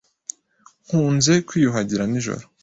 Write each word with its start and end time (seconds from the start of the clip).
Nkunze 0.85 1.33
kwiyuhagira 1.47 2.03
nijoro. 2.11 2.43